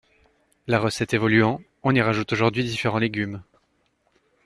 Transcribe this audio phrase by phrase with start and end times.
[0.65, 3.43] La recette évoluant, on y rajoute aujourd’hui différents légumes.